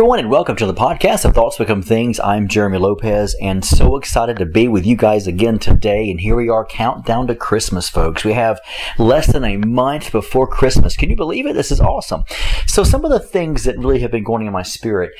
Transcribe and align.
Everyone, 0.00 0.18
and 0.18 0.28
welcome 0.28 0.56
to 0.56 0.66
the 0.66 0.74
podcast 0.74 1.24
of 1.24 1.32
Thoughts 1.32 1.56
Become 1.56 1.80
Things. 1.80 2.18
I'm 2.18 2.48
Jeremy 2.48 2.78
Lopez, 2.78 3.36
and 3.40 3.64
so 3.64 3.96
excited 3.96 4.36
to 4.38 4.44
be 4.44 4.66
with 4.66 4.84
you 4.84 4.96
guys 4.96 5.28
again 5.28 5.60
today. 5.60 6.10
And 6.10 6.18
here 6.18 6.34
we 6.34 6.48
are, 6.48 6.64
countdown 6.64 7.28
to 7.28 7.36
Christmas, 7.36 7.88
folks. 7.88 8.24
We 8.24 8.32
have 8.32 8.60
less 8.98 9.32
than 9.32 9.44
a 9.44 9.56
month 9.56 10.10
before 10.10 10.48
Christmas. 10.48 10.96
Can 10.96 11.10
you 11.10 11.16
believe 11.16 11.46
it? 11.46 11.52
This 11.52 11.70
is 11.70 11.80
awesome. 11.80 12.24
So, 12.66 12.82
some 12.82 13.04
of 13.04 13.12
the 13.12 13.20
things 13.20 13.62
that 13.64 13.78
really 13.78 14.00
have 14.00 14.10
been 14.10 14.24
going 14.24 14.44
in 14.44 14.52
my 14.52 14.64
spirit, 14.64 15.12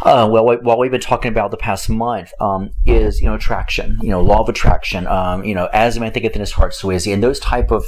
uh, 0.00 0.26
well, 0.32 0.56
while 0.62 0.78
we've 0.78 0.90
been 0.90 1.02
talking 1.02 1.30
about 1.30 1.50
the 1.50 1.58
past 1.58 1.90
month, 1.90 2.32
um, 2.40 2.70
is 2.86 3.20
you 3.20 3.26
know 3.26 3.34
attraction, 3.34 3.98
you 4.00 4.08
know, 4.08 4.22
law 4.22 4.40
of 4.40 4.48
attraction, 4.48 5.06
um, 5.06 5.44
you 5.44 5.54
know, 5.54 5.68
as 5.74 5.98
a 5.98 6.00
man 6.00 6.12
thinketh 6.12 6.32
in 6.32 6.40
his 6.40 6.52
heart, 6.52 6.72
so 6.72 6.88
is 6.90 7.04
he, 7.04 7.12
and 7.12 7.22
those 7.22 7.40
type 7.40 7.70
of 7.70 7.84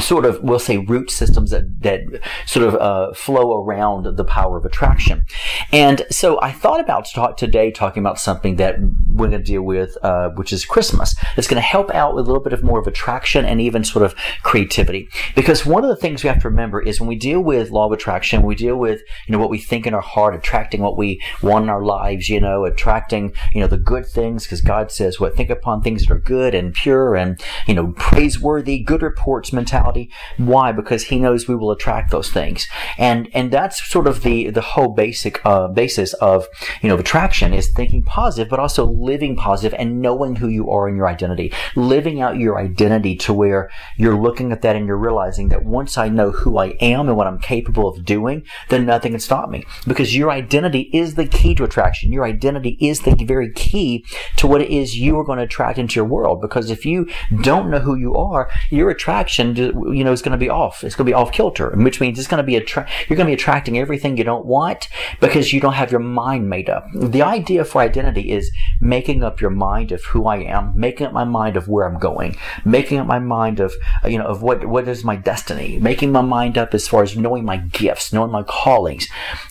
sort 0.00 0.24
of 0.24 0.42
we'll 0.42 0.58
say 0.58 0.78
root 0.78 1.10
systems 1.10 1.50
that 1.50 1.64
that 1.82 2.00
sort 2.46 2.66
of 2.66 2.74
uh, 2.76 3.12
flow 3.14 3.62
around 3.62 4.16
the 4.16 4.24
power 4.24 4.56
of 4.56 4.64
attraction. 4.64 5.24
And 5.72 6.04
so 6.10 6.40
i 6.40 6.52
thought 6.52 6.80
about 6.80 7.06
talk 7.14 7.36
today 7.36 7.70
talking 7.70 8.02
about 8.02 8.18
something 8.18 8.56
that 8.56 8.76
we're 9.14 9.28
going 9.28 9.38
to 9.38 9.44
deal 9.44 9.62
with 9.62 9.96
uh, 10.02 10.30
which 10.30 10.52
is 10.52 10.64
christmas 10.64 11.14
It's 11.36 11.48
going 11.48 11.60
to 11.60 11.66
help 11.66 11.90
out 11.92 12.14
with 12.14 12.24
a 12.24 12.28
little 12.28 12.42
bit 12.42 12.52
of 12.52 12.62
more 12.62 12.78
of 12.78 12.86
attraction 12.86 13.44
and 13.44 13.60
even 13.60 13.84
sort 13.84 14.04
of 14.04 14.14
creativity 14.42 15.08
because 15.34 15.64
one 15.64 15.84
of 15.84 15.90
the 15.90 15.96
things 15.96 16.22
we 16.22 16.28
have 16.28 16.42
to 16.42 16.48
remember 16.48 16.80
is 16.80 17.00
when 17.00 17.08
we 17.08 17.16
deal 17.16 17.40
with 17.40 17.70
law 17.70 17.86
of 17.86 17.92
attraction 17.92 18.42
we 18.42 18.54
deal 18.54 18.76
with 18.76 19.00
you 19.26 19.32
know 19.32 19.38
what 19.38 19.50
we 19.50 19.58
think 19.58 19.86
in 19.86 19.94
our 19.94 20.00
heart 20.00 20.34
attracting 20.34 20.80
what 20.80 20.96
we 20.96 21.20
want 21.42 21.64
in 21.64 21.70
our 21.70 21.84
lives 21.84 22.28
you 22.28 22.40
know 22.40 22.64
attracting 22.64 23.32
you 23.52 23.60
know 23.60 23.66
the 23.66 23.76
good 23.76 24.06
things 24.06 24.44
because 24.44 24.60
god 24.60 24.90
says 24.90 25.18
what 25.18 25.36
think 25.36 25.50
upon 25.50 25.80
things 25.80 26.06
that 26.06 26.14
are 26.14 26.18
good 26.18 26.54
and 26.54 26.74
pure 26.74 27.16
and 27.16 27.42
you 27.66 27.74
know 27.74 27.92
praiseworthy 27.96 28.78
good 28.78 29.02
reports 29.02 29.52
mentality. 29.52 30.10
Why? 30.36 30.72
Because 30.72 31.04
he 31.04 31.18
knows 31.18 31.48
we 31.48 31.54
will 31.54 31.70
attract 31.70 32.10
those 32.10 32.30
things, 32.30 32.66
and 32.98 33.28
and 33.34 33.52
that's 33.52 33.86
sort 33.88 34.06
of 34.06 34.22
the 34.22 34.50
the 34.50 34.60
whole 34.60 34.94
basic 34.94 35.44
uh, 35.44 35.68
basis 35.68 36.12
of 36.14 36.46
you 36.82 36.88
know 36.88 36.96
attraction 36.96 37.54
is 37.54 37.70
thinking 37.70 38.02
positive, 38.02 38.48
but 38.48 38.58
also 38.58 38.86
living 39.04 39.36
positive 39.36 39.76
and 39.78 40.00
knowing 40.00 40.36
who 40.36 40.48
you 40.48 40.70
are 40.70 40.88
in 40.88 40.96
your 40.96 41.08
identity, 41.08 41.52
living 41.74 42.20
out 42.20 42.38
your 42.38 42.58
identity 42.58 43.16
to 43.16 43.32
where 43.32 43.70
you're 43.96 44.20
looking 44.20 44.52
at 44.52 44.62
that 44.62 44.76
and 44.76 44.86
you're 44.86 44.96
realizing 44.96 45.48
that 45.48 45.64
once 45.64 45.96
I 45.98 46.08
know 46.08 46.30
who 46.30 46.58
I 46.58 46.76
am 46.80 47.08
and 47.08 47.16
what 47.16 47.26
I'm 47.26 47.38
capable 47.38 47.88
of 47.88 48.04
doing, 48.04 48.44
then 48.68 48.86
nothing 48.86 49.12
can 49.12 49.20
stop 49.20 49.48
me 49.48 49.64
because 49.86 50.16
your 50.16 50.30
identity 50.30 50.90
is 50.92 51.14
the 51.14 51.26
key 51.26 51.54
to 51.54 51.64
attraction. 51.64 52.12
Your 52.12 52.24
identity 52.24 52.76
is 52.80 53.00
the 53.00 53.14
very 53.24 53.52
key 53.52 54.04
to 54.36 54.46
what 54.46 54.60
it 54.60 54.70
is 54.70 54.96
you 54.96 55.18
are 55.18 55.24
going 55.24 55.38
to 55.38 55.44
attract 55.44 55.78
into 55.78 55.96
your 55.96 56.04
world. 56.04 56.40
Because 56.40 56.70
if 56.70 56.84
you 56.84 57.08
don't 57.42 57.70
know 57.70 57.78
who 57.78 57.94
you 57.94 58.14
are, 58.16 58.50
your 58.70 58.90
attraction 58.90 59.56
you 59.56 60.04
know, 60.04 60.12
is 60.12 60.22
going 60.22 60.32
to 60.32 60.38
be 60.38 60.50
off. 60.50 60.82
It's 60.82 60.94
going 60.94 61.06
to 61.06 61.10
be 61.10 61.14
off 61.14 61.32
kilter, 61.32 61.70
which 61.76 62.00
means 62.00 62.18
it's 62.18 62.28
going 62.28 62.42
to 62.42 62.46
be 62.46 62.56
attra- 62.56 62.88
you're 63.08 63.16
going 63.16 63.26
to 63.26 63.30
be 63.30 63.34
attracting 63.34 63.78
everything 63.78 64.16
you 64.16 64.24
don't 64.24 64.46
want 64.46 64.88
because 65.20 65.52
you 65.52 65.60
don't 65.60 65.74
have 65.74 65.90
your 65.90 66.00
mind 66.00 66.48
made 66.48 66.68
up. 66.68 66.86
The 66.94 67.22
idea 67.22 67.64
for 67.64 67.80
identity 67.80 68.32
is 68.32 68.50
making 68.94 69.24
up 69.24 69.40
your 69.40 69.50
mind 69.50 69.90
of 69.90 70.04
who 70.04 70.26
I 70.26 70.36
am, 70.36 70.72
making 70.76 71.04
up 71.08 71.12
my 71.12 71.24
mind 71.24 71.56
of 71.56 71.66
where 71.66 71.84
I'm 71.84 71.98
going, 71.98 72.36
making 72.64 72.98
up 73.00 73.08
my 73.08 73.18
mind 73.18 73.58
of 73.58 73.74
you 74.06 74.18
know 74.18 74.26
of 74.26 74.40
what 74.40 74.58
what 74.66 74.86
is 74.86 75.02
my 75.02 75.16
destiny, 75.16 75.80
making 75.80 76.12
my 76.12 76.20
mind 76.20 76.56
up 76.56 76.74
as 76.74 76.86
far 76.86 77.02
as 77.02 77.16
knowing 77.16 77.44
my 77.44 77.56
gifts, 77.56 78.12
knowing 78.12 78.30
my 78.30 78.44
callings, 78.44 79.08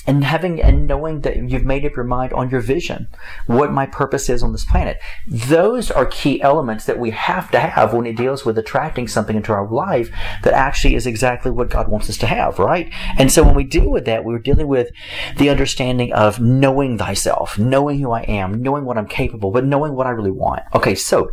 and 0.07 0.23
having 0.23 0.61
and 0.61 0.87
knowing 0.87 1.15
that 1.21 1.35
you've 1.49 1.65
made 1.65 1.85
up 1.85 1.97
your 1.97 2.05
mind 2.05 2.31
on 2.31 2.49
your 2.49 2.61
vision, 2.61 3.09
what 3.47 3.79
my 3.79 3.85
purpose 3.85 4.29
is 4.29 4.43
on 4.43 4.53
this 4.53 4.63
planet. 4.63 4.97
Those 5.27 5.91
are 5.91 6.05
key 6.05 6.41
elements 6.41 6.85
that 6.85 6.99
we 6.99 7.09
have 7.11 7.51
to 7.51 7.59
have 7.59 7.93
when 7.93 8.05
it 8.05 8.15
deals 8.15 8.45
with 8.45 8.57
attracting 8.57 9.09
something 9.09 9.35
into 9.35 9.51
our 9.51 9.69
life 9.69 10.09
that 10.43 10.53
actually 10.53 10.95
is 10.95 11.05
exactly 11.05 11.51
what 11.51 11.69
God 11.69 11.89
wants 11.89 12.09
us 12.09 12.17
to 12.19 12.27
have, 12.27 12.59
right? 12.59 12.93
And 13.17 13.29
so 13.29 13.43
when 13.43 13.55
we 13.55 13.65
deal 13.65 13.89
with 13.89 14.05
that, 14.05 14.23
we're 14.23 14.39
dealing 14.39 14.67
with 14.67 14.89
the 15.37 15.49
understanding 15.49 16.13
of 16.13 16.39
knowing 16.39 16.97
thyself, 16.97 17.59
knowing 17.59 17.99
who 17.99 18.11
I 18.11 18.21
am, 18.21 18.61
knowing 18.61 18.85
what 18.85 18.97
I'm 18.97 19.07
capable, 19.07 19.32
but 19.37 19.65
knowing 19.65 19.93
what 19.93 20.07
I 20.07 20.11
really 20.11 20.31
want. 20.31 20.63
Okay, 20.75 20.95
so 20.95 21.29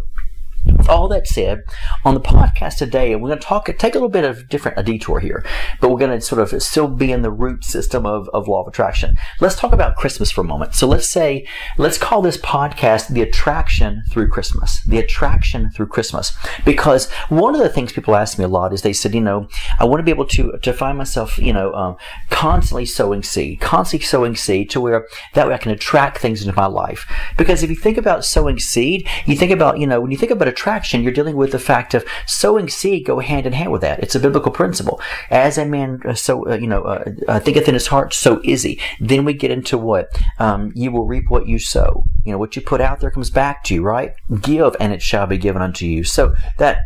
with 0.76 0.88
all 0.88 1.08
that 1.08 1.26
said, 1.26 1.62
on 2.04 2.14
the 2.14 2.20
podcast 2.20 2.76
today, 2.76 3.14
we're 3.16 3.28
going 3.28 3.38
to 3.38 3.47
talk, 3.47 3.66
take 3.78 3.94
a 3.94 3.98
little 3.98 4.08
bit 4.08 4.25
of 4.25 4.48
different 4.48 4.78
a 4.78 4.82
detour 4.82 5.20
here, 5.20 5.44
but 5.81 5.91
we're 5.91 5.98
going 5.98 6.19
to 6.19 6.20
sort 6.20 6.41
of 6.41 6.62
still 6.62 6.88
be 6.88 7.12
in 7.12 7.22
the 7.22 7.31
root 7.31 7.64
system 7.64 8.06
of, 8.06 8.28
of 8.31 8.48
law 8.48 8.62
of 8.62 8.69
attraction. 8.69 9.16
Let's 9.41 9.56
talk 9.56 9.72
about 9.72 9.97
Christmas 9.97 10.30
for 10.30 10.41
a 10.41 10.44
moment. 10.44 10.75
So 10.75 10.86
let's 10.86 11.09
say, 11.09 11.47
let's 11.78 11.98
call 11.98 12.22
this 12.22 12.36
podcast 12.38 13.09
the 13.09 13.22
attraction 13.22 14.03
through 14.10 14.28
Christmas, 14.28 14.82
the 14.84 14.98
attraction 14.98 15.70
through 15.70 15.86
Christmas, 15.86 16.32
because 16.64 17.10
one 17.28 17.54
of 17.54 17.60
the 17.60 17.69
things 17.69 17.92
people 17.92 18.16
ask 18.16 18.38
me 18.38 18.44
a 18.44 18.48
lot 18.48 18.72
is 18.72 18.82
they 18.82 18.92
said, 18.92 19.14
you 19.14 19.20
know, 19.20 19.48
I 19.78 19.84
want 19.84 20.00
to 20.00 20.04
be 20.04 20.10
able 20.10 20.26
to, 20.26 20.59
to 20.59 20.72
find 20.72 20.97
myself, 20.98 21.38
you 21.38 21.53
know, 21.53 21.72
um, 21.75 21.97
constantly 22.30 22.86
sowing 22.86 23.22
seed, 23.22 23.60
constantly 23.60 24.06
sowing 24.06 24.36
seed 24.36 24.70
to 24.70 24.80
where 24.80 25.06
that 25.34 25.47
way 25.47 25.54
I 25.54 25.59
can 25.59 25.72
attract 25.72 26.19
things 26.19 26.42
into 26.42 26.54
my 26.54 26.66
life. 26.66 27.06
Because 27.36 27.62
if 27.62 27.70
you 27.70 27.76
think 27.76 27.97
about 27.97 28.25
sowing 28.25 28.59
seed, 28.59 29.09
you 29.26 29.36
think 29.36 29.53
about, 29.53 29.78
you 29.78 29.86
know, 29.86 30.00
when 30.00 30.10
you 30.10 30.16
think 30.16 30.32
about 30.32 30.48
attraction, 30.60 31.03
you're 31.03 31.12
dealing 31.12 31.37
with 31.37 31.53
the 31.53 31.59
fact 31.59 31.94
of 31.94 32.04
sowing 32.26 32.69
seed 32.69 33.06
go 33.06 33.19
hand 33.21 33.47
in 33.47 33.53
hand 33.54 33.72
with 33.72 33.81
that. 33.81 34.00
It's 34.00 34.15
a 34.15 34.21
biblical 34.21 34.53
principle. 34.53 35.00
As 35.31 35.56
a 35.56 35.65
man 35.65 36.00
uh, 36.04 36.15
so 36.15 36.47
uh, 36.47 36.56
you 36.56 36.66
know 36.66 36.82
uh, 36.82 37.04
uh, 37.28 37.41
thinketh 37.41 37.66
in 37.69 37.75
his 37.75 37.87
heart, 37.87 38.12
so 38.12 38.41
is 38.44 38.62
he. 38.62 38.78
Then 39.00 39.25
we 39.25 39.32
get 39.32 39.50
into 39.50 39.78
what 39.78 40.21
um, 40.38 40.72
you 40.75 40.93
will 40.93 41.06
reap 41.06 41.31
what 41.31 41.47
you 41.47 41.59
sow. 41.59 42.04
You 42.25 42.32
know 42.32 42.38
what 42.38 42.56
you 42.56 42.62
put 42.62 42.81
out 42.81 43.00
there 43.00 43.10
comes 43.10 43.31
back 43.31 43.65
to 43.65 43.75
you, 43.75 43.82
right? 43.82 44.15
Give 44.43 44.76
and 44.78 44.93
it 44.93 45.03
shall 45.03 45.26
be 45.26 45.38
given 45.38 45.62
unto 45.62 45.87
you. 45.87 46.04
So 46.04 46.34
that 46.59 46.78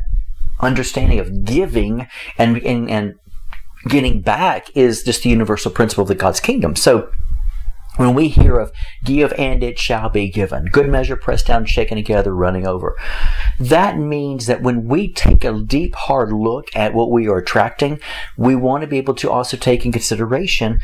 understanding 0.61 1.19
of 1.19 1.45
giving 1.45 2.07
and 2.39 2.59
and, 2.59 2.89
and 2.89 3.15
getting 3.89 4.23
back 4.23 4.69
is 4.77 5.03
just 5.03 5.25
the 5.25 5.31
universal 5.31 5.71
principle 5.71 6.03
of 6.03 6.09
the 6.09 6.15
God's 6.15 6.41
kingdom. 6.41 6.77
So 6.77 7.11
when 7.97 8.15
we 8.15 8.29
hear 8.29 8.59
of 8.59 8.73
give 9.05 9.33
and 9.35 9.63
it 9.63 9.79
shall 9.79 10.09
be 10.09 10.29
given, 10.29 10.67
good 10.67 10.89
measure 10.89 11.17
pressed 11.17 11.47
down, 11.47 11.65
shaken 11.65 11.97
together, 11.97 12.35
running 12.35 12.67
over, 12.67 12.97
that 13.59 13.99
means 13.99 14.47
that 14.47 14.63
when 14.63 14.87
we 14.87 15.13
take 15.13 15.45
a 15.45 15.61
deep, 15.61 15.95
hard 15.95 16.33
look 16.33 16.69
at 16.75 16.95
what 16.95 17.11
we 17.11 17.29
are 17.29 17.39
attracting, 17.39 18.01
we 18.37 18.55
want 18.55 18.83
to 18.83 18.89
be 18.89 18.99
able 18.99 19.15
to 19.15 19.31
also 19.31 19.57
take 19.57 19.85
in 19.85 19.93
consideration 19.93 20.81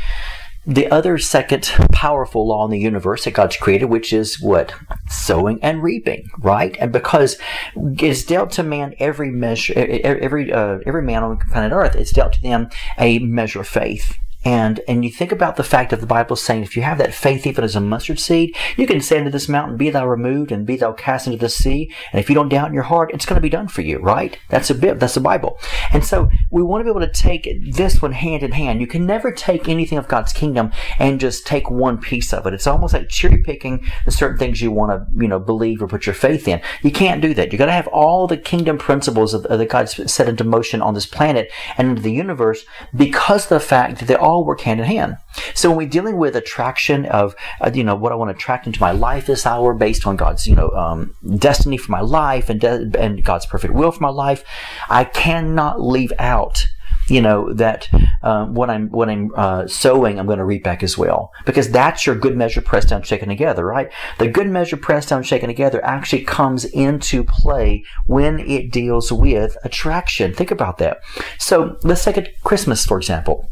the 0.66 0.90
other 0.90 1.16
second 1.16 1.62
powerful 1.90 2.46
law 2.46 2.64
in 2.66 2.70
the 2.70 2.78
universe 2.78 3.24
that 3.24 3.32
God's 3.32 3.56
created, 3.56 3.86
which 3.86 4.12
is 4.12 4.40
what? 4.40 4.74
Sowing 5.08 5.58
and 5.62 5.82
reaping, 5.82 6.28
right? 6.38 6.76
And 6.78 6.92
because 6.92 7.38
it's 7.74 8.24
dealt 8.24 8.50
to 8.52 8.62
man 8.62 8.94
every 8.98 9.30
measure, 9.30 9.72
every, 9.74 10.52
uh, 10.52 10.78
every 10.84 11.02
man 11.02 11.22
on 11.22 11.38
planet 11.38 11.72
Earth, 11.72 11.96
it's 11.96 12.12
dealt 12.12 12.34
to 12.34 12.42
them 12.42 12.68
a 12.98 13.18
measure 13.20 13.60
of 13.60 13.68
faith. 13.68 14.16
And 14.44 14.80
and 14.88 15.04
you 15.04 15.10
think 15.10 15.32
about 15.32 15.56
the 15.56 15.64
fact 15.64 15.92
of 15.92 16.00
the 16.00 16.06
Bible 16.06 16.36
saying, 16.36 16.62
if 16.62 16.76
you 16.76 16.82
have 16.82 16.98
that 16.98 17.14
faith 17.14 17.46
even 17.46 17.64
as 17.64 17.76
a 17.76 17.80
mustard 17.80 18.18
seed, 18.18 18.56
you 18.76 18.86
can 18.86 19.00
say 19.00 19.18
unto 19.18 19.30
this 19.30 19.48
mountain, 19.48 19.76
Be 19.76 19.90
thou 19.90 20.06
removed, 20.06 20.50
and 20.50 20.66
be 20.66 20.76
thou 20.76 20.92
cast 20.92 21.26
into 21.26 21.38
the 21.38 21.48
sea. 21.48 21.92
And 22.12 22.20
if 22.20 22.28
you 22.28 22.34
don't 22.34 22.48
doubt 22.48 22.68
in 22.68 22.74
your 22.74 22.84
heart, 22.84 23.10
it's 23.12 23.26
going 23.26 23.36
to 23.36 23.42
be 23.42 23.50
done 23.50 23.68
for 23.68 23.82
you, 23.82 23.98
right? 23.98 24.38
That's 24.48 24.70
a 24.70 24.74
bit. 24.74 24.98
That's 24.98 25.14
the 25.14 25.20
Bible. 25.20 25.58
And 25.92 26.04
so 26.04 26.30
we 26.50 26.62
want 26.62 26.80
to 26.80 26.84
be 26.84 26.90
able 26.90 27.06
to 27.06 27.12
take 27.12 27.48
this 27.74 28.00
one 28.00 28.12
hand 28.12 28.42
in 28.42 28.52
hand. 28.52 28.80
You 28.80 28.86
can 28.86 29.06
never 29.06 29.32
take 29.32 29.68
anything 29.68 29.98
of 29.98 30.08
God's 30.08 30.32
kingdom 30.32 30.72
and 30.98 31.20
just 31.20 31.46
take 31.46 31.70
one 31.70 31.98
piece 31.98 32.32
of 32.32 32.46
it. 32.46 32.54
It's 32.54 32.66
almost 32.66 32.94
like 32.94 33.08
cherry 33.08 33.42
picking 33.42 33.84
the 34.04 34.10
certain 34.10 34.38
things 34.38 34.60
you 34.60 34.70
want 34.70 34.92
to, 34.92 35.22
you 35.22 35.28
know, 35.28 35.38
believe 35.38 35.82
or 35.82 35.88
put 35.88 36.06
your 36.06 36.14
faith 36.14 36.46
in. 36.48 36.62
You 36.82 36.92
can't 36.92 37.20
do 37.20 37.34
that. 37.34 37.52
You 37.52 37.58
got 37.58 37.66
to 37.66 37.72
have 37.72 37.88
all 37.88 38.26
the 38.26 38.36
kingdom 38.36 38.78
principles 38.78 39.34
of, 39.34 39.44
of 39.46 39.58
that 39.58 39.68
God's 39.68 40.12
set 40.12 40.28
into 40.28 40.44
motion 40.44 40.80
on 40.80 40.94
this 40.94 41.06
planet 41.06 41.50
and 41.76 41.90
into 41.90 42.02
the 42.02 42.12
universe 42.12 42.64
because 42.94 43.44
of 43.44 43.50
the 43.50 43.60
fact 43.60 43.98
that 43.98 44.06
they 44.06 44.14
all 44.14 44.29
all 44.30 44.44
work 44.44 44.60
hand 44.60 44.80
in 44.80 44.86
hand. 44.86 45.16
So 45.54 45.68
when 45.68 45.78
we're 45.78 45.88
dealing 45.88 46.16
with 46.16 46.36
attraction 46.36 47.06
of, 47.06 47.34
uh, 47.60 47.70
you 47.74 47.84
know, 47.84 47.94
what 47.94 48.12
I 48.12 48.14
want 48.14 48.30
to 48.30 48.36
attract 48.36 48.66
into 48.66 48.80
my 48.80 48.92
life 48.92 49.26
this 49.26 49.44
hour 49.44 49.74
based 49.74 50.06
on 50.06 50.16
God's, 50.16 50.46
you 50.46 50.54
know, 50.54 50.70
um, 50.70 51.14
destiny 51.36 51.76
for 51.76 51.92
my 51.92 52.00
life 52.00 52.48
and, 52.48 52.60
de- 52.60 52.92
and 52.98 53.22
God's 53.24 53.46
perfect 53.46 53.74
will 53.74 53.92
for 53.92 54.02
my 54.02 54.10
life, 54.10 54.44
I 54.88 55.04
cannot 55.04 55.80
leave 55.80 56.12
out 56.18 56.66
you 57.10 57.20
know 57.20 57.52
that 57.54 57.88
um, 58.22 58.54
what 58.54 58.70
I'm 58.70 58.88
what 58.90 59.10
I'm 59.10 59.32
uh, 59.34 59.66
sowing, 59.66 60.18
I'm 60.18 60.26
going 60.26 60.38
to 60.38 60.44
reap 60.44 60.62
back 60.62 60.82
as 60.82 60.96
well, 60.96 61.32
because 61.44 61.70
that's 61.70 62.06
your 62.06 62.14
good 62.14 62.36
measure 62.36 62.60
pressed 62.60 62.88
down, 62.88 63.02
shaken 63.02 63.28
together, 63.28 63.66
right? 63.66 63.90
The 64.18 64.28
good 64.28 64.48
measure 64.48 64.76
pressed 64.76 65.08
down, 65.08 65.24
shaken 65.24 65.48
together 65.48 65.84
actually 65.84 66.22
comes 66.22 66.64
into 66.64 67.24
play 67.24 67.84
when 68.06 68.38
it 68.38 68.70
deals 68.70 69.12
with 69.12 69.56
attraction. 69.64 70.32
Think 70.32 70.50
about 70.50 70.78
that. 70.78 71.00
So 71.38 71.76
let's 71.82 72.04
take 72.04 72.16
a 72.16 72.26
Christmas 72.44 72.86
for 72.86 72.96
example 72.96 73.50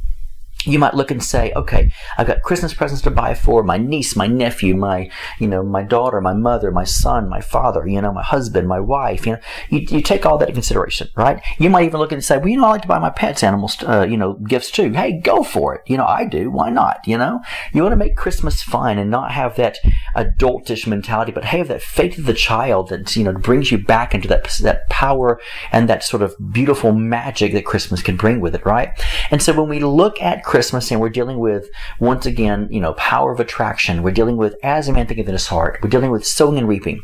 you 0.65 0.79
might 0.79 0.95
look 0.95 1.11
and 1.11 1.23
say, 1.23 1.53
okay, 1.55 1.93
I've 2.17 2.27
got 2.27 2.43
Christmas 2.43 2.75
presents 2.75 3.03
to 3.03 3.11
buy 3.11 3.35
for 3.35 3.63
my 3.63 3.79
niece, 3.79 4.17
my 4.17 4.27
nephew, 4.27 4.75
my, 4.75 5.11
you 5.39 5.47
know, 5.47 5.63
my 5.63 5.83
daughter, 5.83 6.21
my 6.21 6.35
mother, 6.35 6.71
my 6.71 6.85
son, 6.85 7.29
my 7.29 7.41
father, 7.41 7.87
you 7.87 8.01
know, 8.01 8.13
my 8.13 8.23
husband, 8.23 8.67
my 8.67 8.81
wife, 8.81 9.25
you 9.27 9.35
know, 9.35 9.41
you, 9.71 9.81
you 9.89 10.03
take 10.03 10.27
all 10.27 10.37
that 10.39 10.49
into 10.49 10.59
consideration, 10.59 11.09
right? 11.17 11.41
You 11.59 11.71
might 11.71 11.87
even 11.87 12.01
look 12.01 12.13
and 12.13 12.25
say, 12.25 12.39
well, 12.39 12.49
you 12.49 12.57
know, 12.57 12.67
I 12.67 12.71
like 12.71 12.83
to 12.83 12.89
buy 12.89 12.99
my 12.99 13.11
pets 13.11 13.43
animals, 13.43 13.77
uh, 13.85 14.07
you 14.09 14.17
know, 14.17 14.35
gifts 14.35 14.71
too. 14.71 14.93
Hey, 14.93 15.21
go 15.21 15.45
for 15.45 15.77
it. 15.77 15.83
You 15.87 15.97
know, 15.97 16.07
I 16.07 16.25
do. 16.25 16.51
Why 16.51 16.71
not? 16.71 17.07
You 17.07 17.19
know, 17.19 17.41
you 17.73 17.83
want 17.83 17.93
to 17.93 17.97
make 17.97 18.17
Christmas 18.17 18.61
fun 18.61 18.99
and 18.99 19.11
not 19.11 19.31
have 19.31 19.55
that 19.57 19.79
adultish 20.17 20.87
mentality, 20.87 21.31
but 21.31 21.45
have 21.45 21.69
that 21.69 21.83
faith 21.83 22.19
of 22.19 22.27
the 22.27 22.35
child 22.35 22.89
that, 22.89 23.15
you 23.15 23.25
know, 23.25 23.33
brings 23.33 23.71
you 23.71 23.79
back 23.79 24.15
into 24.15 24.27
that, 24.29 24.49
that 24.63 24.89
power 24.91 25.41
and 25.71 25.89
that 25.89 26.03
sort 26.03 26.23
of 26.23 26.35
beautiful 26.53 26.93
magic 26.93 27.53
that 27.53 27.65
Christmas 27.65 28.03
can 28.03 28.17
bring 28.17 28.41
with 28.41 28.55
it, 28.57 28.67
right? 28.67 28.91
And 29.31 29.41
so 29.41 29.53
when 29.53 29.69
we 29.69 29.79
look 29.79 30.21
at 30.21 30.43
Christmas 30.49 30.91
and 30.91 30.99
we're 30.99 31.11
dealing 31.11 31.39
with, 31.39 31.69
once 32.01 32.25
again, 32.25 32.69
you 32.71 32.81
know, 32.81 32.95
power 32.95 33.33
of 33.33 33.39
attraction. 33.39 34.03
We're 34.03 34.13
dealing 34.13 34.39
with 34.39 34.57
as 34.63 34.89
a 34.89 34.95
man 34.95 35.07
thinketh 35.07 35.29
in 35.29 35.35
his 35.35 35.47
heart. 35.47 35.79
We're 35.83 35.91
dealing 35.91 36.11
with 36.11 36.27
sowing 36.27 36.57
and 36.57 36.67
reaping. 36.67 37.03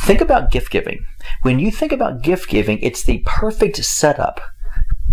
Think 0.00 0.20
about 0.20 0.50
gift 0.50 0.70
giving. 0.70 1.02
When 1.40 1.58
you 1.58 1.70
think 1.70 1.92
about 1.92 2.22
gift 2.22 2.50
giving, 2.50 2.78
it's 2.80 3.02
the 3.02 3.22
perfect 3.24 3.82
setup 3.82 4.42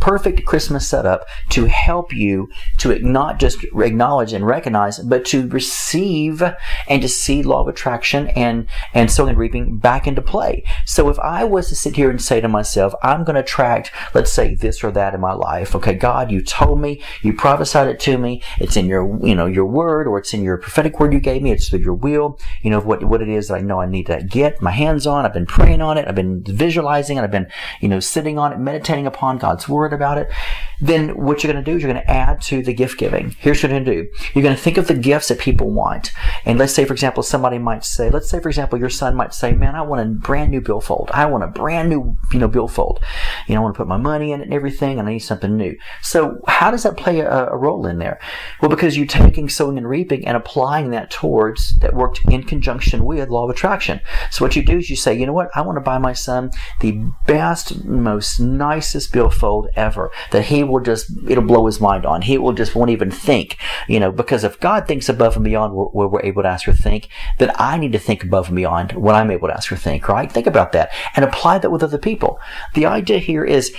perfect 0.02 0.46
Christmas 0.46 0.88
setup 0.88 1.26
to 1.50 1.66
help 1.66 2.14
you 2.14 2.50
to 2.80 2.98
not 3.00 3.40
just 3.40 3.64
acknowledge 3.64 4.34
and 4.34 4.46
recognize, 4.46 5.00
but 5.00 5.24
to 5.26 5.48
receive 5.50 6.44
and 6.90 7.02
to 7.02 7.08
see 7.08 7.44
law 7.44 7.62
of 7.62 7.68
attraction 7.68 8.28
and, 8.30 8.68
and 8.94 9.10
sowing 9.10 9.30
and 9.30 9.38
reaping 9.38 9.78
back 9.78 10.08
into 10.08 10.22
play. 10.22 10.64
So 10.86 11.10
if 11.10 11.20
I 11.20 11.44
was 11.44 11.70
to 11.70 11.76
sit 11.76 11.96
here 11.96 12.10
and 12.10 12.22
say 12.22 12.42
to 12.42 12.48
myself, 12.48 12.94
I'm 13.04 13.24
going 13.24 13.36
to 13.36 13.42
attract, 13.42 13.92
let's 14.14 14.32
say 14.32 14.56
this 14.56 14.84
or 14.84 14.92
that 14.92 15.14
in 15.14 15.22
my 15.22 15.34
life. 15.34 15.76
Okay, 15.76 15.94
God, 15.94 16.32
you 16.32 16.42
told 16.42 16.82
me, 16.82 17.02
you 17.22 17.34
prophesied 17.34 17.88
it 17.88 18.00
to 18.02 18.18
me. 18.18 18.42
It's 18.60 18.76
in 18.76 18.88
your, 18.88 19.20
you 19.26 19.36
know, 19.36 19.46
your 19.46 19.66
word 19.66 20.08
or 20.08 20.18
it's 20.18 20.34
in 20.34 20.44
your 20.44 20.58
prophetic 20.58 21.00
word 21.00 21.14
you 21.14 21.20
gave 21.20 21.44
me. 21.44 21.52
It's 21.52 21.70
through 21.70 21.80
your 21.80 21.94
will, 21.94 22.40
you 22.64 22.72
know, 22.72 22.80
what, 22.80 23.04
what 23.04 23.22
it 23.22 23.30
is 23.30 23.48
that 23.48 23.56
I 23.56 23.62
know 23.62 23.80
I 23.80 23.86
need 23.86 24.08
to 24.08 24.24
get 24.24 24.62
my 24.62 24.72
hands 24.72 25.06
on. 25.06 25.26
I've 25.26 25.34
been 25.34 25.46
praying 25.46 25.82
on 25.82 25.98
it. 25.98 26.08
I've 26.08 26.16
been 26.16 26.44
visualizing 26.44 27.18
it. 27.18 27.22
I've 27.22 27.32
been, 27.32 27.52
you 27.80 27.88
know, 27.88 28.00
sitting 28.00 28.40
on 28.40 28.52
it, 28.52 28.58
meditating 28.58 29.06
upon 29.06 29.38
God's 29.38 29.70
word 29.70 29.91
about 29.94 30.18
it, 30.18 30.32
then 30.80 31.10
what 31.10 31.44
you're 31.44 31.54
going 31.54 31.64
to 31.64 31.72
do 31.72 31.78
is 31.78 31.84
you're 31.84 31.92
going 31.92 32.04
to 32.04 32.12
add 32.12 32.42
to 32.42 32.62
the 32.64 32.74
gift 32.74 32.98
giving. 32.98 33.36
Here's 33.40 33.58
what 33.58 33.70
you're 33.72 33.80
going 33.80 33.86
to 33.86 34.04
do. 34.04 34.10
You're 34.34 34.44
going 34.44 34.56
to 34.56 34.62
think 34.62 34.78
of 34.78 34.88
the 34.88 34.94
gifts 34.94 35.28
that 35.30 35.40
people 35.40 35.70
want. 35.70 36.12
And 36.46 36.58
let's 36.58 36.74
say, 36.74 36.86
for 36.86 36.94
example, 36.94 37.24
somebody 37.24 37.58
might 37.58 37.84
say, 37.84 38.10
let's 38.10 38.30
say, 38.30 38.40
for 38.40 38.50
example, 38.50 38.80
your 38.80 38.90
son 38.90 39.16
might 39.16 39.34
say, 39.34 39.54
man, 39.54 39.76
I 39.76 39.82
want 39.82 40.02
a 40.02 40.06
brand 40.06 40.52
new 40.52 40.62
billfold. 40.62 41.12
I 41.14 41.26
want 41.26 41.44
a 41.44 41.48
brand 41.48 41.90
new, 41.90 42.18
you 42.32 42.40
know, 42.40 42.48
billfold. 42.48 43.00
You 43.48 43.56
know, 43.56 43.62
I 43.62 43.64
want 43.64 43.76
to 43.76 43.78
put 43.78 43.88
my 43.88 43.98
money 43.98 44.32
in 44.32 44.42
it 44.42 44.46
and 44.46 44.54
everything, 44.54 45.00
and 45.00 45.08
I 45.08 45.14
need 45.14 45.20
something 45.20 45.56
new. 45.56 45.76
So 46.02 46.40
how 46.48 46.72
does 46.72 46.84
that 46.84 46.98
play 46.98 47.20
a, 47.20 47.48
a 47.48 47.58
role 47.58 47.86
in 47.86 48.00
there? 48.00 48.20
Well, 48.62 48.70
because 48.70 48.98
you're 48.98 49.06
taking 49.06 49.50
sowing 49.50 49.78
and 49.78 49.88
reaping 49.88 50.28
and 50.28 50.38
applying 50.38 50.92
that 50.92 51.12
towards 51.12 51.78
that 51.80 51.94
worked 51.94 52.22
in 52.30 52.44
conjunction 52.44 53.06
with 53.06 53.30
law 53.30 53.46
of 53.46 53.50
attraction. 53.50 54.02
So 54.32 54.44
what 54.46 54.56
you 54.56 54.64
do 54.64 54.78
is 54.78 54.90
you 54.90 54.96
say, 54.96 55.18
you 55.18 55.26
know 55.26 55.34
what? 55.34 55.50
I 55.56 55.62
want 55.62 55.78
to 55.78 55.82
buy 55.82 55.98
my 55.98 56.14
son 56.14 56.52
the 56.80 57.04
best, 57.26 57.84
most 57.86 58.40
nicest 58.40 59.12
billfold 59.14 59.68
ever 59.76 60.12
that 60.32 60.46
he 60.46 60.64
will 60.64 60.82
just, 60.82 61.12
it'll 61.28 61.44
blow 61.44 61.66
his 61.66 61.80
mind 61.80 62.06
on. 62.06 62.22
He 62.22 62.38
will 62.38 62.54
just 62.54 62.76
won't 62.76 62.90
even 62.90 63.12
think, 63.12 63.58
you 63.88 64.00
know, 64.00 64.12
because 64.12 64.44
if 64.44 64.60
God 64.60 64.88
thinks 64.88 65.10
above 65.10 65.36
and 65.36 65.46
beyond 65.46 65.74
where 65.74 66.08
we're 66.08 66.22
able 66.22 66.44
to 66.44 66.50
ask 66.50 66.68
or 66.68 66.74
think, 66.74 67.10
then 67.40 67.52
I 67.56 67.78
need 67.78 67.94
to 67.94 68.00
think 68.00 68.24
above 68.24 68.48
and 68.48 68.56
beyond 68.56 68.94
what 68.94 69.16
I'm 69.16 69.32
able 69.32 69.48
to 69.48 69.54
ask 69.54 69.72
or 69.72 69.76
think, 69.76 70.08
right? 70.08 70.32
Think 70.32 70.48
about 70.48 70.72
that 70.74 70.92
and 71.16 71.24
apply 71.24 71.60
that 71.60 71.72
with 71.72 71.84
other 71.84 71.98
people. 71.98 72.40
The 72.74 72.86
idea 72.86 73.20
here 73.20 73.31
is 73.46 73.74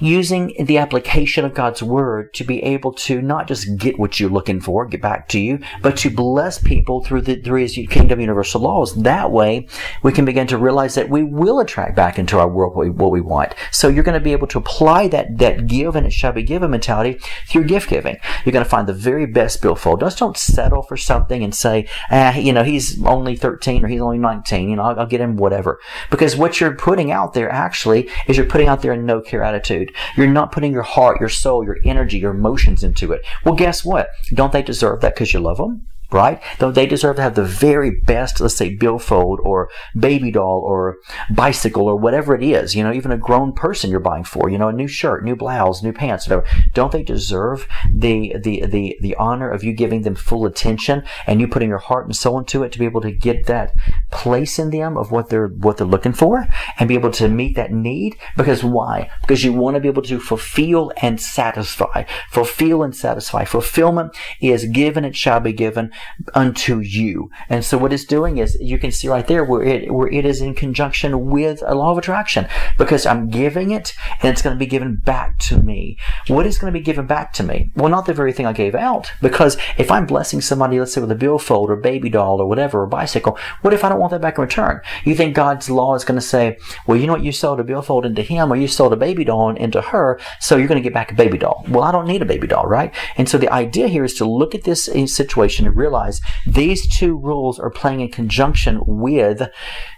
using 0.00 0.54
the 0.64 0.78
application 0.78 1.44
of 1.44 1.54
God's 1.54 1.82
word 1.82 2.32
to 2.34 2.44
be 2.44 2.62
able 2.62 2.92
to 2.92 3.20
not 3.20 3.48
just 3.48 3.76
get 3.76 3.98
what 3.98 4.20
you're 4.20 4.30
looking 4.30 4.60
for, 4.60 4.86
get 4.86 5.02
back 5.02 5.28
to 5.28 5.40
you, 5.40 5.58
but 5.82 5.96
to 5.98 6.10
bless 6.10 6.58
people 6.58 7.02
through 7.02 7.22
the 7.22 7.36
through 7.36 7.62
his 7.62 7.74
kingdom 7.90 8.20
universal 8.20 8.60
laws. 8.60 8.94
That 9.02 9.30
way, 9.30 9.68
we 10.02 10.12
can 10.12 10.24
begin 10.24 10.46
to 10.48 10.58
realize 10.58 10.94
that 10.94 11.10
we 11.10 11.22
will 11.22 11.60
attract 11.60 11.96
back 11.96 12.18
into 12.18 12.38
our 12.38 12.48
world 12.48 12.76
what 12.76 12.84
we, 12.84 12.90
what 12.90 13.10
we 13.10 13.20
want. 13.20 13.54
So 13.72 13.88
you're 13.88 14.04
going 14.04 14.18
to 14.18 14.24
be 14.24 14.32
able 14.32 14.46
to 14.48 14.58
apply 14.58 15.08
that 15.08 15.38
that 15.38 15.66
give 15.66 15.96
and 15.96 16.06
it 16.06 16.12
shall 16.12 16.32
be 16.32 16.42
given 16.42 16.70
mentality 16.70 17.20
through 17.46 17.64
gift 17.64 17.90
giving. 17.90 18.16
You're 18.44 18.52
going 18.52 18.64
to 18.64 18.70
find 18.70 18.86
the 18.86 18.92
very 18.92 19.26
best 19.26 19.62
billfold. 19.62 20.00
Just 20.00 20.18
don't 20.18 20.36
settle 20.36 20.82
for 20.82 20.96
something 20.96 21.42
and 21.42 21.54
say, 21.54 21.88
ah, 22.10 22.36
you 22.36 22.52
know, 22.52 22.64
he's 22.64 23.02
only 23.04 23.36
13 23.36 23.84
or 23.84 23.88
he's 23.88 24.00
only 24.00 24.18
19. 24.18 24.68
You 24.68 24.76
know, 24.76 24.82
I'll, 24.82 25.00
I'll 25.00 25.06
get 25.06 25.20
him 25.20 25.36
whatever. 25.36 25.80
Because 26.10 26.36
what 26.36 26.60
you're 26.60 26.74
putting 26.74 27.10
out 27.10 27.34
there 27.34 27.50
actually 27.50 28.08
is 28.26 28.36
you're 28.36 28.46
putting 28.46 28.68
out 28.68 28.82
there 28.82 28.87
a 28.94 28.96
no 28.96 29.20
care 29.20 29.42
attitude. 29.42 29.94
You're 30.16 30.26
not 30.26 30.52
putting 30.52 30.72
your 30.72 30.82
heart, 30.82 31.20
your 31.20 31.28
soul, 31.28 31.64
your 31.64 31.78
energy, 31.84 32.18
your 32.18 32.32
emotions 32.32 32.82
into 32.82 33.12
it. 33.12 33.22
Well, 33.44 33.54
guess 33.54 33.84
what? 33.84 34.08
Don't 34.34 34.52
they 34.52 34.62
deserve 34.62 35.00
that 35.00 35.14
because 35.14 35.32
you 35.32 35.40
love 35.40 35.58
them? 35.58 35.86
Right? 36.10 36.40
Though 36.58 36.70
they 36.70 36.86
deserve 36.86 37.16
to 37.16 37.22
have 37.22 37.34
the 37.34 37.44
very 37.44 37.90
best, 37.90 38.40
let's 38.40 38.56
say, 38.56 38.74
billfold 38.74 39.40
or 39.42 39.68
baby 39.98 40.30
doll 40.30 40.62
or 40.64 40.96
bicycle 41.30 41.86
or 41.86 41.96
whatever 41.96 42.34
it 42.34 42.42
is, 42.42 42.74
you 42.74 42.82
know, 42.82 42.92
even 42.92 43.12
a 43.12 43.18
grown 43.18 43.52
person 43.52 43.90
you're 43.90 44.00
buying 44.00 44.24
for, 44.24 44.48
you 44.48 44.56
know, 44.56 44.68
a 44.68 44.72
new 44.72 44.88
shirt, 44.88 45.22
new 45.22 45.36
blouse, 45.36 45.82
new 45.82 45.92
pants, 45.92 46.26
whatever. 46.26 46.46
Don't 46.72 46.92
they 46.92 47.02
deserve 47.02 47.68
the, 47.92 48.34
the, 48.42 48.64
the, 48.66 48.98
the 49.02 49.14
honor 49.16 49.50
of 49.50 49.62
you 49.62 49.74
giving 49.74 50.02
them 50.02 50.14
full 50.14 50.46
attention 50.46 51.02
and 51.26 51.40
you 51.40 51.48
putting 51.48 51.68
your 51.68 51.78
heart 51.78 52.06
and 52.06 52.16
soul 52.16 52.38
into 52.38 52.62
it 52.62 52.72
to 52.72 52.78
be 52.78 52.86
able 52.86 53.02
to 53.02 53.12
get 53.12 53.46
that 53.46 53.74
place 54.10 54.58
in 54.58 54.70
them 54.70 54.96
of 54.96 55.10
what 55.10 55.28
they're, 55.28 55.48
what 55.48 55.76
they're 55.76 55.86
looking 55.86 56.14
for 56.14 56.48
and 56.78 56.88
be 56.88 56.94
able 56.94 57.10
to 57.10 57.28
meet 57.28 57.54
that 57.56 57.70
need? 57.70 58.16
Because 58.36 58.64
why? 58.64 59.10
Because 59.20 59.44
you 59.44 59.52
want 59.52 59.74
to 59.74 59.80
be 59.80 59.88
able 59.88 60.02
to 60.02 60.18
fulfill 60.18 60.90
and 61.02 61.20
satisfy. 61.20 62.04
Fulfill 62.30 62.82
and 62.82 62.96
satisfy. 62.96 63.44
Fulfillment 63.44 64.16
is 64.40 64.64
given, 64.64 65.04
it 65.04 65.14
shall 65.14 65.40
be 65.40 65.52
given 65.52 65.92
unto 66.34 66.80
you. 66.80 67.30
And 67.48 67.64
so 67.64 67.78
what 67.78 67.92
it's 67.92 68.04
doing 68.04 68.38
is 68.38 68.56
you 68.60 68.78
can 68.78 68.90
see 68.90 69.08
right 69.08 69.26
there 69.26 69.44
where 69.44 69.62
it 69.62 69.92
where 69.92 70.08
it 70.08 70.24
is 70.24 70.40
in 70.40 70.54
conjunction 70.54 71.30
with 71.30 71.62
a 71.66 71.74
law 71.74 71.92
of 71.92 71.98
attraction 71.98 72.46
because 72.76 73.06
I'm 73.06 73.28
giving 73.28 73.70
it 73.70 73.94
and 74.22 74.30
it's 74.30 74.42
going 74.42 74.54
to 74.54 74.58
be 74.58 74.66
given 74.66 74.96
back 74.96 75.38
to 75.38 75.62
me. 75.62 75.96
What 76.26 76.46
is 76.46 76.58
going 76.58 76.72
to 76.72 76.78
be 76.78 76.84
given 76.84 77.06
back 77.06 77.32
to 77.34 77.42
me? 77.42 77.70
Well, 77.74 77.88
not 77.88 78.06
the 78.06 78.14
very 78.14 78.32
thing 78.32 78.46
I 78.46 78.52
gave 78.52 78.74
out 78.74 79.12
because 79.20 79.56
if 79.76 79.90
I'm 79.90 80.06
blessing 80.06 80.40
somebody, 80.40 80.78
let's 80.78 80.92
say 80.92 81.00
with 81.00 81.10
a 81.10 81.16
billfold 81.16 81.70
or 81.70 81.76
baby 81.76 82.08
doll 82.08 82.40
or 82.40 82.46
whatever 82.46 82.82
or 82.82 82.86
bicycle, 82.86 83.38
what 83.62 83.74
if 83.74 83.84
I 83.84 83.88
don't 83.88 84.00
want 84.00 84.10
that 84.12 84.20
back 84.20 84.38
in 84.38 84.42
return? 84.42 84.80
You 85.04 85.14
think 85.14 85.34
God's 85.34 85.70
law 85.70 85.94
is 85.94 86.04
going 86.04 86.20
to 86.20 86.26
say, 86.26 86.58
well, 86.86 86.96
you 86.96 87.06
know 87.06 87.14
what, 87.14 87.24
you 87.24 87.32
sold 87.32 87.60
a 87.60 87.64
billfold 87.64 88.06
into 88.06 88.22
him 88.22 88.52
or 88.52 88.56
you 88.56 88.68
sold 88.68 88.92
a 88.92 88.96
baby 88.96 89.24
doll 89.24 89.54
into 89.54 89.80
her, 89.80 90.20
so 90.40 90.56
you're 90.56 90.68
going 90.68 90.82
to 90.82 90.86
get 90.86 90.94
back 90.94 91.12
a 91.12 91.14
baby 91.14 91.38
doll. 91.38 91.64
Well, 91.68 91.84
I 91.84 91.92
don't 91.92 92.06
need 92.06 92.22
a 92.22 92.26
baby 92.26 92.46
doll, 92.46 92.66
right? 92.66 92.94
And 93.16 93.28
so 93.28 93.38
the 93.38 93.50
idea 93.50 93.88
here 93.88 94.04
is 94.04 94.14
to 94.14 94.24
look 94.24 94.54
at 94.54 94.64
this 94.64 94.84
situation 94.84 95.66
and 95.66 95.76
realize 95.76 95.87
realize 95.88 96.20
these 96.46 96.86
two 96.88 97.16
rules 97.16 97.58
are 97.58 97.70
playing 97.70 98.00
in 98.00 98.10
conjunction 98.10 98.80
with 98.86 99.42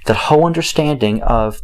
the 0.06 0.14
whole 0.14 0.46
understanding 0.46 1.22
of 1.22 1.60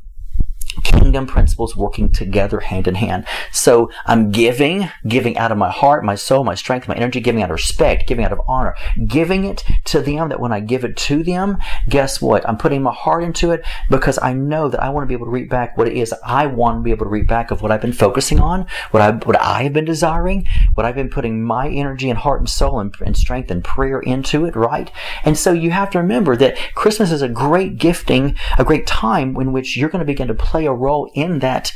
kingdom 1.07 1.25
principles 1.25 1.77
working 1.77 2.11
together 2.11 2.59
hand 2.59 2.89
in 2.89 2.97
hand. 2.97 3.25
So 3.53 3.89
I'm 4.07 4.33
giving, 4.33 4.91
giving 5.07 5.39
out 5.39 5.53
of 5.53 5.59
my 5.59 5.71
heart, 5.71 6.03
my 6.03 6.17
soul, 6.17 6.43
my 6.43 6.57
strength, 6.57 6.89
my 6.89 6.97
energy, 6.97 7.21
giving 7.21 7.45
out 7.45 7.51
of 7.51 7.55
respect, 7.55 8.09
giving 8.09 8.25
out 8.25 8.33
of 8.33 8.41
honor, 8.49 8.75
giving 9.07 9.45
it 9.45 9.63
to 9.85 10.01
them 10.01 10.31
that 10.31 10.41
when 10.41 10.53
I 10.53 10.59
give 10.59 10.83
it 10.85 10.97
to 10.97 11.23
them, 11.23 11.59
guess 11.89 12.21
what? 12.21 12.47
I'm 12.49 12.59
putting 12.59 12.83
my 12.83 12.93
heart 12.93 13.23
into 13.23 13.53
it 13.53 13.65
because 13.89 14.19
I 14.21 14.33
know 14.33 14.69
that 14.69 14.83
I 14.83 14.89
want 14.89 15.05
to 15.05 15.07
be 15.07 15.15
able 15.15 15.27
to 15.27 15.31
reap 15.31 15.49
back 15.49 15.79
what 15.79 15.87
it 15.87 15.97
is 15.97 16.13
I 16.25 16.47
want 16.47 16.79
to 16.79 16.83
be 16.83 16.91
able 16.91 17.07
to 17.07 17.11
reap 17.11 17.29
back 17.29 17.53
of 17.53 17.63
what 17.63 17.71
I've 17.71 17.81
been 17.81 17.93
focusing 17.93 18.41
on, 18.41 18.67
what 18.91 19.01
I, 19.01 19.13
what 19.13 19.41
I 19.41 19.63
have 19.63 19.73
been 19.73 19.85
desiring, 19.85 20.45
what 20.75 20.87
I've 20.87 20.97
been 20.97 21.09
putting 21.09 21.41
my 21.41 21.69
energy 21.69 22.11
and 22.11 22.19
heart 22.19 22.41
and 22.41 22.49
soul 22.49 22.81
and, 22.81 22.93
and 23.01 23.17
strength 23.17 23.49
and 23.53 23.63
prayer 23.63 24.01
into 24.01 24.45
it, 24.45 24.57
right? 24.57 24.91
And 25.25 25.39
so 25.39 25.53
you 25.53 25.71
have 25.71 25.91
to 25.91 25.99
remember 25.99 26.35
that 26.37 26.59
Christmas 26.75 27.13
is 27.13 27.23
a 27.23 27.29
great 27.29 27.79
gifting, 27.79 28.35
a 28.59 28.65
great 28.65 28.89
time 28.89 29.37
in 29.37 29.53
which 29.53 29.77
you're 29.77 29.89
going 29.89 30.01
to 30.01 30.05
begin 30.05 30.27
to 30.27 30.35
play 30.35 30.67
a 30.67 30.73
role 30.73 30.96
in 31.05 31.39
that 31.41 31.73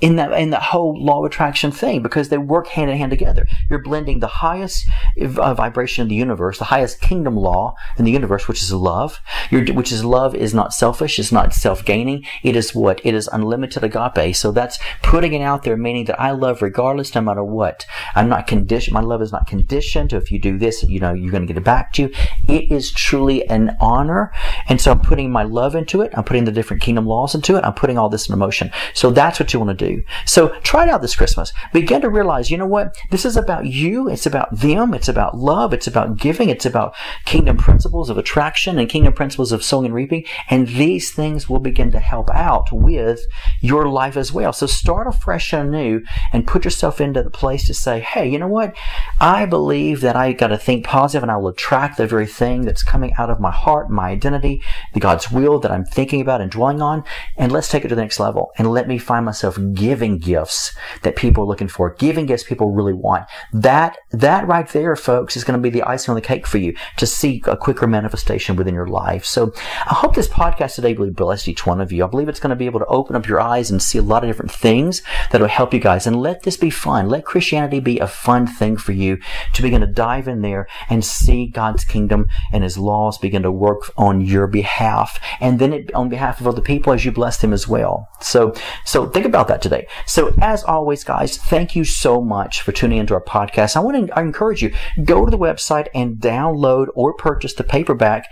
in 0.00 0.16
that 0.16 0.32
in 0.32 0.50
that 0.50 0.62
whole 0.62 1.02
law 1.02 1.20
of 1.20 1.26
attraction 1.26 1.70
thing 1.70 2.02
because 2.02 2.28
they 2.28 2.38
work 2.38 2.68
hand 2.68 2.90
in 2.90 2.96
hand 2.96 3.10
together. 3.10 3.46
You're 3.68 3.82
blending 3.82 4.20
the 4.20 4.26
highest 4.26 4.88
uh, 5.20 5.54
vibration 5.54 6.02
in 6.02 6.08
the 6.08 6.14
universe, 6.14 6.58
the 6.58 6.64
highest 6.64 7.00
kingdom 7.00 7.36
law 7.36 7.74
in 7.98 8.04
the 8.04 8.10
universe, 8.10 8.48
which 8.48 8.62
is 8.62 8.72
love. 8.72 9.20
Which 9.50 9.92
is 9.92 10.04
love 10.04 10.34
is 10.34 10.54
not 10.54 10.72
selfish, 10.72 11.18
it's 11.18 11.32
not 11.32 11.52
self-gaining. 11.52 12.24
It 12.42 12.56
is 12.56 12.74
what 12.74 13.00
it 13.04 13.14
is 13.14 13.28
unlimited 13.32 13.84
agape. 13.84 14.34
So 14.34 14.52
that's 14.52 14.78
putting 15.02 15.32
it 15.32 15.42
out 15.42 15.64
there, 15.64 15.76
meaning 15.76 16.06
that 16.06 16.20
I 16.20 16.30
love 16.30 16.62
regardless, 16.62 17.14
no 17.14 17.20
matter 17.20 17.44
what. 17.44 17.86
I'm 18.14 18.28
not 18.28 18.46
conditioned. 18.46 18.94
My 18.94 19.00
love 19.00 19.22
is 19.22 19.32
not 19.32 19.46
conditioned 19.46 20.12
if 20.12 20.30
you 20.30 20.38
do 20.38 20.58
this, 20.58 20.82
you 20.82 21.00
know, 21.00 21.12
you're 21.12 21.30
going 21.30 21.42
to 21.42 21.46
get 21.46 21.58
it 21.58 21.64
back 21.64 21.92
to 21.94 22.02
you. 22.02 22.12
It 22.48 22.70
is 22.70 22.90
truly 22.90 23.46
an 23.48 23.76
honor, 23.80 24.32
and 24.68 24.80
so 24.80 24.92
I'm 24.92 25.00
putting 25.00 25.30
my 25.30 25.42
love 25.42 25.74
into 25.74 26.00
it. 26.02 26.12
I'm 26.16 26.24
putting 26.24 26.44
the 26.44 26.52
different 26.52 26.82
kingdom 26.82 27.06
laws 27.06 27.34
into 27.34 27.56
it. 27.56 27.64
I'm 27.64 27.74
putting 27.74 27.98
all 27.98 28.08
this 28.08 28.28
in 28.28 28.38
motion. 28.38 28.70
So 28.94 29.10
that's 29.10 29.38
what 29.38 29.52
you 29.52 29.60
want 29.60 29.78
to 29.78 29.86
do 29.86 29.89
So 30.26 30.48
try 30.60 30.84
it 30.84 30.88
out 30.88 31.02
this 31.02 31.16
Christmas. 31.16 31.52
Begin 31.72 32.00
to 32.02 32.08
realize, 32.08 32.50
you 32.50 32.56
know 32.56 32.66
what? 32.66 32.96
This 33.10 33.24
is 33.24 33.36
about 33.36 33.66
you. 33.66 34.08
It's 34.08 34.26
about 34.26 34.56
them. 34.56 34.94
It's 34.94 35.08
about 35.08 35.36
love. 35.36 35.72
It's 35.72 35.86
about 35.86 36.16
giving. 36.16 36.48
It's 36.48 36.66
about 36.66 36.94
kingdom 37.24 37.56
principles 37.56 38.10
of 38.10 38.18
attraction 38.18 38.78
and 38.78 38.88
kingdom 38.88 39.12
principles 39.12 39.52
of 39.52 39.64
sowing 39.64 39.86
and 39.86 39.94
reaping. 39.94 40.24
And 40.48 40.68
these 40.68 41.10
things 41.12 41.48
will 41.48 41.60
begin 41.60 41.90
to 41.92 41.98
help 41.98 42.30
out 42.30 42.68
with 42.72 43.20
your 43.60 43.88
life 43.88 44.16
as 44.16 44.32
well. 44.32 44.52
So 44.52 44.66
start 44.66 45.06
afresh 45.06 45.52
and 45.52 45.74
anew 45.74 46.02
and 46.32 46.46
put 46.46 46.64
yourself 46.64 47.00
into 47.00 47.22
the 47.22 47.30
place 47.30 47.66
to 47.66 47.74
say, 47.74 48.00
hey, 48.00 48.28
you 48.28 48.38
know 48.38 48.48
what? 48.48 48.76
I 49.20 49.46
believe 49.46 50.00
that 50.00 50.16
I 50.16 50.32
got 50.32 50.48
to 50.48 50.58
think 50.58 50.84
positive 50.84 51.22
and 51.22 51.30
I 51.30 51.36
will 51.36 51.48
attract 51.48 51.96
the 51.96 52.06
very 52.06 52.26
thing 52.26 52.62
that's 52.62 52.82
coming 52.82 53.12
out 53.18 53.30
of 53.30 53.40
my 53.40 53.50
heart, 53.50 53.90
my 53.90 54.08
identity, 54.08 54.62
the 54.94 55.00
God's 55.00 55.30
will 55.30 55.58
that 55.60 55.70
I'm 55.70 55.84
thinking 55.84 56.20
about 56.20 56.40
and 56.40 56.50
dwelling 56.50 56.82
on. 56.82 57.04
And 57.36 57.52
let's 57.52 57.68
take 57.68 57.84
it 57.84 57.88
to 57.88 57.94
the 57.94 58.02
next 58.02 58.20
level 58.20 58.52
and 58.58 58.70
let 58.70 58.88
me 58.88 58.98
find 58.98 59.24
myself 59.24 59.58
giving 59.80 60.18
gifts 60.18 60.74
that 61.02 61.16
people 61.16 61.44
are 61.44 61.46
looking 61.46 61.66
for, 61.66 61.94
giving 61.94 62.26
gifts 62.26 62.44
people 62.44 62.70
really 62.70 62.92
want. 62.92 63.24
That, 63.54 63.96
that 64.10 64.46
right 64.46 64.68
there, 64.68 64.94
folks, 64.94 65.36
is 65.36 65.44
going 65.44 65.58
to 65.58 65.62
be 65.62 65.70
the 65.70 65.82
icing 65.84 66.12
on 66.12 66.16
the 66.16 66.20
cake 66.20 66.46
for 66.46 66.58
you 66.58 66.74
to 66.98 67.06
see 67.06 67.42
a 67.46 67.56
quicker 67.56 67.86
manifestation 67.86 68.56
within 68.56 68.74
your 68.74 68.88
life. 68.88 69.24
So 69.24 69.52
I 69.86 69.94
hope 69.94 70.14
this 70.14 70.28
podcast 70.28 70.74
today 70.74 70.92
really 70.92 71.10
blessed 71.10 71.48
each 71.48 71.64
one 71.64 71.80
of 71.80 71.92
you. 71.92 72.04
I 72.04 72.08
believe 72.08 72.28
it's 72.28 72.40
going 72.40 72.50
to 72.50 72.56
be 72.56 72.66
able 72.66 72.80
to 72.80 72.86
open 72.86 73.16
up 73.16 73.26
your 73.26 73.40
eyes 73.40 73.70
and 73.70 73.80
see 73.80 73.96
a 73.96 74.02
lot 74.02 74.22
of 74.22 74.28
different 74.28 74.52
things 74.52 75.02
that 75.30 75.40
will 75.40 75.48
help 75.48 75.72
you 75.72 75.80
guys. 75.80 76.06
And 76.06 76.20
let 76.20 76.42
this 76.42 76.58
be 76.58 76.68
fun. 76.68 77.08
Let 77.08 77.24
Christianity 77.24 77.80
be 77.80 77.98
a 78.00 78.06
fun 78.06 78.46
thing 78.46 78.76
for 78.76 78.92
you 78.92 79.18
to 79.54 79.62
begin 79.62 79.80
to 79.80 79.86
dive 79.86 80.28
in 80.28 80.42
there 80.42 80.68
and 80.90 81.02
see 81.02 81.46
God's 81.46 81.84
kingdom 81.84 82.26
and 82.52 82.64
His 82.64 82.76
laws 82.76 83.16
begin 83.16 83.42
to 83.44 83.52
work 83.52 83.90
on 83.96 84.20
your 84.20 84.46
behalf. 84.46 85.18
And 85.40 85.58
then 85.58 85.72
it, 85.72 85.94
on 85.94 86.10
behalf 86.10 86.38
of 86.38 86.46
other 86.46 86.60
people 86.60 86.92
as 86.92 87.06
you 87.06 87.12
bless 87.12 87.38
them 87.38 87.54
as 87.54 87.66
well. 87.66 88.08
So, 88.20 88.52
so 88.84 89.08
think 89.08 89.24
about 89.24 89.48
that 89.48 89.62
today. 89.70 89.86
So 90.06 90.34
as 90.40 90.62
always, 90.64 91.04
guys, 91.04 91.36
thank 91.36 91.76
you 91.76 91.84
so 91.84 92.20
much 92.20 92.62
for 92.62 92.72
tuning 92.72 92.98
into 92.98 93.14
our 93.14 93.22
podcast. 93.22 93.76
I 93.76 93.80
want 93.80 94.08
to 94.08 94.18
I 94.18 94.22
encourage 94.22 94.62
you, 94.62 94.74
go 95.04 95.24
to 95.24 95.30
the 95.30 95.38
website 95.38 95.88
and 95.94 96.16
download 96.16 96.88
or 96.94 97.14
purchase 97.14 97.54
the 97.54 97.64
paperback 97.64 98.28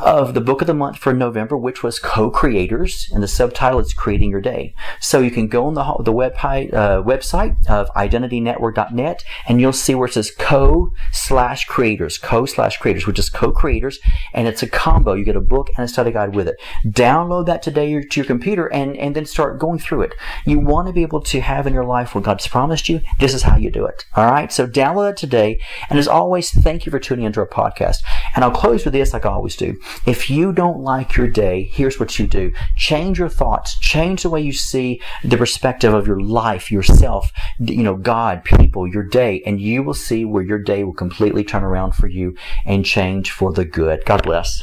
of 0.00 0.34
the 0.34 0.40
book 0.40 0.60
of 0.60 0.66
the 0.66 0.74
month 0.74 0.96
for 0.96 1.12
November, 1.12 1.56
which 1.56 1.82
was 1.82 1.98
co-creators, 1.98 3.08
and 3.12 3.22
the 3.22 3.28
subtitle 3.28 3.80
is 3.80 3.92
Creating 3.92 4.30
Your 4.30 4.40
Day. 4.40 4.74
So 5.00 5.20
you 5.20 5.30
can 5.30 5.48
go 5.48 5.66
on 5.66 5.74
the, 5.74 6.02
the 6.04 6.12
web, 6.12 6.32
uh, 6.32 7.02
website 7.02 7.56
of 7.68 7.88
identitynetwork.net 7.90 9.24
and 9.46 9.60
you'll 9.60 9.72
see 9.72 9.94
where 9.94 10.08
it 10.08 10.14
says 10.14 10.30
co 10.30 10.92
slash 11.12 11.66
creators, 11.66 12.18
co 12.18 12.46
slash 12.46 12.78
creators, 12.78 13.06
which 13.06 13.18
is 13.18 13.28
co-creators, 13.28 13.98
and 14.32 14.48
it's 14.48 14.62
a 14.62 14.68
combo. 14.68 15.14
You 15.14 15.24
get 15.24 15.36
a 15.36 15.40
book 15.40 15.70
and 15.76 15.84
a 15.84 15.88
study 15.88 16.12
guide 16.12 16.34
with 16.34 16.48
it. 16.48 16.56
Download 16.86 17.46
that 17.46 17.62
today 17.62 18.00
to 18.00 18.20
your 18.20 18.26
computer 18.26 18.66
and, 18.66 18.96
and 18.96 19.14
then 19.14 19.26
start 19.26 19.58
going 19.58 19.78
through 19.78 20.02
it. 20.02 20.14
You 20.46 20.60
want 20.70 20.86
to 20.86 20.92
be 20.92 21.02
able 21.02 21.20
to 21.20 21.40
have 21.40 21.66
in 21.66 21.74
your 21.74 21.84
life 21.84 22.14
what 22.14 22.24
God's 22.24 22.46
promised 22.46 22.88
you. 22.88 23.00
This 23.18 23.34
is 23.34 23.42
how 23.42 23.56
you 23.56 23.70
do 23.70 23.84
it. 23.86 24.04
All 24.16 24.30
right. 24.30 24.52
So 24.52 24.66
download 24.66 25.10
it 25.10 25.16
today. 25.16 25.60
And 25.88 25.98
as 25.98 26.08
always, 26.08 26.50
thank 26.50 26.86
you 26.86 26.90
for 26.90 26.98
tuning 26.98 27.24
into 27.24 27.40
our 27.40 27.48
podcast. 27.48 27.98
And 28.34 28.44
I'll 28.44 28.50
close 28.50 28.84
with 28.84 28.94
this 28.94 29.12
like 29.12 29.26
I 29.26 29.30
always 29.30 29.56
do. 29.56 29.78
If 30.06 30.30
you 30.30 30.52
don't 30.52 30.80
like 30.80 31.16
your 31.16 31.28
day, 31.28 31.64
here's 31.64 31.98
what 31.98 32.18
you 32.18 32.26
do. 32.26 32.52
Change 32.76 33.18
your 33.18 33.28
thoughts. 33.28 33.78
Change 33.80 34.22
the 34.22 34.30
way 34.30 34.40
you 34.40 34.52
see 34.52 35.02
the 35.24 35.36
perspective 35.36 35.92
of 35.92 36.06
your 36.06 36.20
life, 36.20 36.70
yourself, 36.70 37.32
you 37.58 37.82
know, 37.82 37.96
God, 37.96 38.44
people, 38.44 38.86
your 38.86 39.04
day, 39.04 39.42
and 39.44 39.60
you 39.60 39.82
will 39.82 39.94
see 39.94 40.24
where 40.24 40.42
your 40.42 40.58
day 40.58 40.84
will 40.84 40.94
completely 40.94 41.44
turn 41.44 41.64
around 41.64 41.92
for 41.94 42.06
you 42.06 42.36
and 42.64 42.84
change 42.84 43.30
for 43.30 43.52
the 43.52 43.64
good. 43.64 44.04
God 44.04 44.22
bless. 44.22 44.62